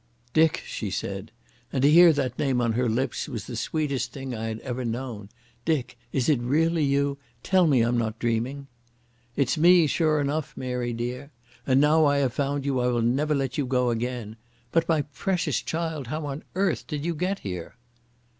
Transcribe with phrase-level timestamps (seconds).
[0.33, 1.31] "Dick," she said,
[1.71, 4.83] and to hear that name on her lips was the sweetest thing I had ever
[4.83, 5.29] known.
[5.63, 7.19] "Dick, is it really you?
[7.43, 8.65] Tell me I'm not dreaming."
[9.35, 11.29] "It's me, sure enough, Mary dear.
[11.67, 14.37] And now I have found you I will never let you go again.
[14.71, 17.75] But, my precious child, how on earth did you get here?"